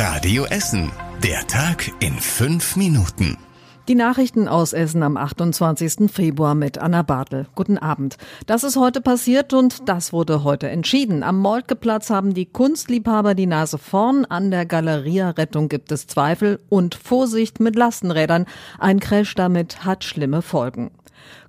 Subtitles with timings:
[0.00, 0.92] Radio Essen.
[1.24, 3.36] Der Tag in fünf Minuten.
[3.88, 6.08] Die Nachrichten aus Essen am 28.
[6.08, 7.48] Februar mit Anna Bartel.
[7.56, 8.16] Guten Abend.
[8.46, 11.24] Das ist heute passiert und das wurde heute entschieden.
[11.24, 14.24] Am Moltkeplatz haben die Kunstliebhaber die Nase vorn.
[14.24, 18.46] An der Galeria-Rettung gibt es Zweifel und Vorsicht mit Lastenrädern.
[18.78, 20.92] Ein Crash damit hat schlimme Folgen.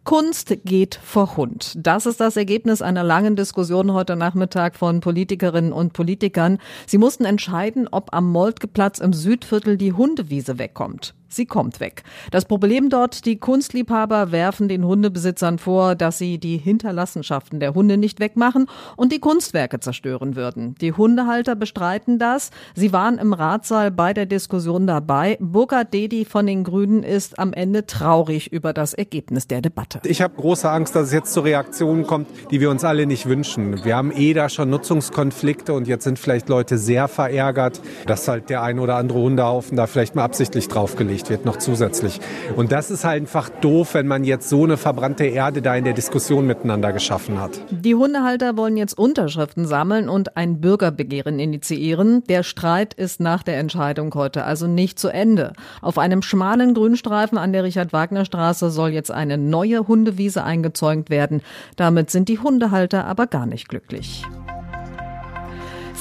[0.10, 1.73] Kunst geht vor Hund.
[1.78, 6.58] Das ist das Ergebnis einer langen Diskussion heute Nachmittag von Politikerinnen und Politikern.
[6.88, 11.14] Sie mussten entscheiden, ob am Moltkeplatz im Südviertel die Hundewiese wegkommt.
[11.31, 12.03] Sie kommt weg.
[12.31, 17.98] Das Problem dort, die Kunstliebhaber werfen den Hundebesitzern vor, dass sie die Hinterlassenschaften der Hunde
[17.98, 18.66] nicht wegmachen
[18.98, 20.73] und die Kunstwerke zerstören würden.
[20.81, 22.50] Die Hundehalter bestreiten das.
[22.73, 25.38] Sie waren im Ratssaal bei der Diskussion dabei.
[25.39, 29.98] Burkhard Dedi von den Grünen ist am Ende traurig über das Ergebnis der Debatte.
[30.03, 33.27] Ich habe große Angst, dass es jetzt zu Reaktionen kommt, die wir uns alle nicht
[33.27, 33.84] wünschen.
[33.84, 38.49] Wir haben eh da schon Nutzungskonflikte und jetzt sind vielleicht Leute sehr verärgert, dass halt
[38.49, 42.20] der ein oder andere Hundehaufen da vielleicht mal absichtlich draufgelegt wird, noch zusätzlich.
[42.55, 45.83] Und das ist halt einfach doof, wenn man jetzt so eine verbrannte Erde da in
[45.83, 47.59] der Diskussion miteinander geschaffen hat.
[47.70, 52.23] Die Hundehalter wollen jetzt Unterschriften sammeln und ein Bürgerbegehren initiieren.
[52.30, 55.53] Der Streit ist nach der Entscheidung heute also nicht zu Ende.
[55.81, 61.41] Auf einem schmalen Grünstreifen an der Richard-Wagner-Straße soll jetzt eine neue Hundewiese eingezäunt werden.
[61.75, 64.25] Damit sind die Hundehalter aber gar nicht glücklich.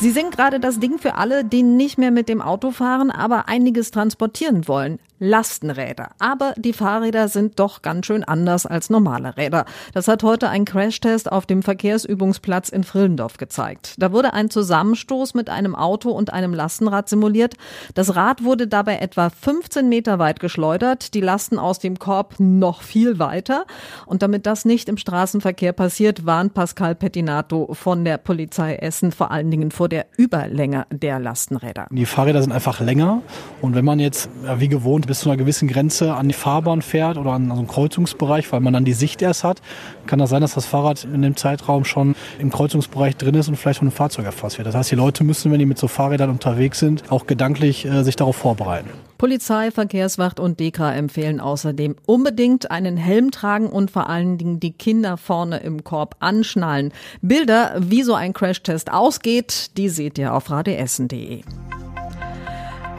[0.01, 3.49] Sie sind gerade das Ding für alle, die nicht mehr mit dem Auto fahren, aber
[3.49, 5.01] einiges transportieren wollen.
[5.19, 6.11] Lastenräder.
[6.19, 9.65] Aber die Fahrräder sind doch ganz schön anders als normale Räder.
[9.93, 13.95] Das hat heute ein Crashtest auf dem Verkehrsübungsplatz in Frillendorf gezeigt.
[13.99, 17.55] Da wurde ein Zusammenstoß mit einem Auto und einem Lastenrad simuliert.
[17.95, 22.83] Das Rad wurde dabei etwa 15 Meter weit geschleudert, die Lasten aus dem Korb noch
[22.83, 23.67] viel weiter.
[24.07, 29.31] Und damit das nicht im Straßenverkehr passiert, warnt Pascal Pettinato von der Polizei Essen vor
[29.31, 31.87] allen Dingen vor der Überlänge der Lastenräder.
[31.91, 33.23] Die Fahrräder sind einfach länger
[33.61, 37.19] und wenn man jetzt wie gewohnt bis zu einer gewissen Grenze an die Fahrbahn fährt
[37.19, 39.61] oder an so einen Kreuzungsbereich, weil man dann die Sicht erst hat,
[40.07, 43.57] kann das sein, dass das Fahrrad in dem Zeitraum schon im Kreuzungsbereich drin ist und
[43.57, 44.69] vielleicht von einem Fahrzeug erfasst wird.
[44.69, 48.05] Das heißt, die Leute müssen, wenn die mit so Fahrrädern unterwegs sind, auch gedanklich äh,
[48.05, 48.91] sich darauf vorbereiten.
[49.19, 54.73] Polizei, Verkehrswacht und DEKRA empfehlen außerdem unbedingt einen Helm tragen und vor allen Dingen die
[54.73, 56.93] Kinder vorne im Korb anschnallen.
[57.21, 61.43] Bilder, wie so ein Crashtest ausgeht, die seht ihr auf radioessen.de.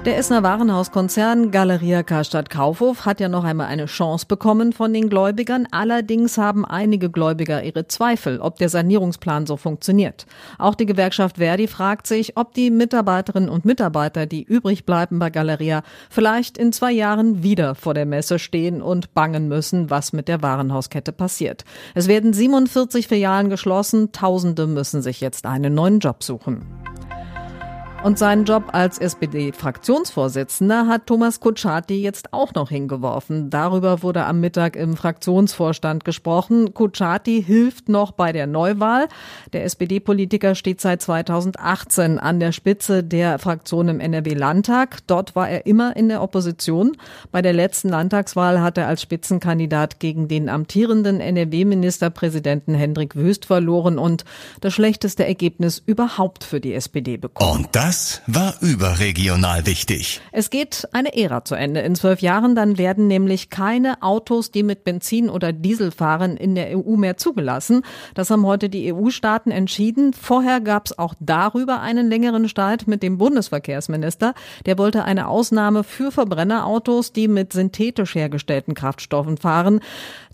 [0.05, 5.09] Der Essener Warenhauskonzern Galeria Karstadt Kaufhof hat ja noch einmal eine Chance bekommen von den
[5.09, 5.67] Gläubigern.
[5.71, 10.25] Allerdings haben einige Gläubiger ihre Zweifel, ob der Sanierungsplan so funktioniert.
[10.57, 15.31] Auch die Gewerkschaft Verdi fragt sich, ob die Mitarbeiterinnen und Mitarbeiter, die übrig bleiben bei
[15.31, 20.29] Galeria, vielleicht in zwei Jahren wieder vor der Messe stehen und bangen müssen, was mit
[20.29, 21.65] der Warenhauskette passiert.
[21.93, 26.88] Es werden 47 Filialen geschlossen, Tausende müssen sich jetzt einen neuen Job suchen.
[28.01, 33.49] Und seinen Job als SPD-Fraktionsvorsitzender hat Thomas Kutschaty jetzt auch noch hingeworfen.
[33.49, 36.73] Darüber wurde am Mittag im Fraktionsvorstand gesprochen.
[36.73, 39.09] Kutschaty hilft noch bei der Neuwahl.
[39.51, 44.99] Der SPD-Politiker steht seit 2018 an der Spitze der Fraktion im NRW-Landtag.
[45.07, 46.95] Dort war er immer in der Opposition.
[47.33, 53.99] Bei der letzten Landtagswahl hat er als Spitzenkandidat gegen den amtierenden NRW-Ministerpräsidenten Hendrik Wüst verloren
[53.99, 54.23] und
[54.61, 57.67] das schlechteste Ergebnis überhaupt für die SPD bekommen.
[57.89, 60.21] Das war überregional wichtig.
[60.31, 61.79] Es geht eine Ära zu Ende.
[61.79, 66.53] In zwölf Jahren dann werden nämlich keine Autos, die mit Benzin oder Diesel fahren, in
[66.53, 67.81] der EU mehr zugelassen.
[68.13, 70.13] Das haben heute die EU-Staaten entschieden.
[70.13, 74.35] Vorher gab es auch darüber einen längeren Streit mit dem Bundesverkehrsminister.
[74.67, 79.79] Der wollte eine Ausnahme für Verbrennerautos, die mit synthetisch hergestellten Kraftstoffen fahren.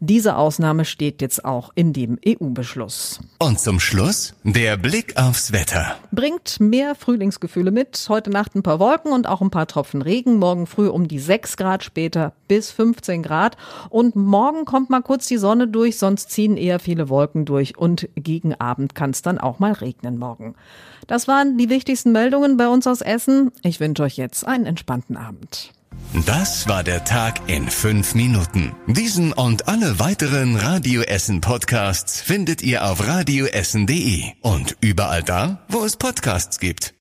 [0.02, 3.22] Diese Ausnahme steht jetzt auch in dem EU-Beschluss.
[3.40, 5.96] Und zum Schluss der Blick aufs Wetter.
[6.12, 8.06] Bringt mehr Frühlingsgefühle Frühlingsgefühle mit.
[8.10, 10.38] Heute Nacht ein paar Wolken und auch ein paar Tropfen Regen.
[10.38, 13.58] Morgen früh um die 6 Grad, später bis 15 Grad.
[13.90, 17.78] Und morgen kommt mal kurz die Sonne durch, sonst ziehen eher viele Wolken durch.
[17.78, 20.56] Und gegen Abend kann es dann auch mal regnen morgen.
[21.08, 23.52] Das waren die wichtigsten Meldungen bei uns aus Essen.
[23.64, 25.72] Ich wünsche euch jetzt einen entspannten Abend.
[26.26, 28.76] Das war der Tag in fünf Minuten.
[28.88, 35.84] Diesen und alle weiteren Radio Essen Podcasts findet ihr auf radioessen.de und überall da, wo
[35.84, 36.94] es Podcasts gibt.